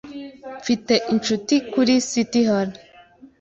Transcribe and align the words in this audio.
Mfite 0.59 0.93
inshuti 1.13 1.55
kuri 1.71 1.93
City 2.09 2.41
Hall. 2.49 2.69